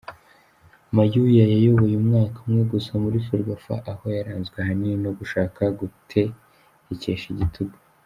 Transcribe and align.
Mayuya 0.95 1.45
yayoboye 1.53 1.93
umwaka 2.01 2.37
umwe 2.45 2.63
gusa 2.73 2.91
muri 3.03 3.17
Ferwafa 3.27 3.75
aho 3.91 4.05
yaranzwe 4.15 4.55
ahanini 4.59 4.97
no 5.05 5.11
gushaka 5.19 5.61
gutegekesha 5.79 7.27
igitugu. 7.35 7.77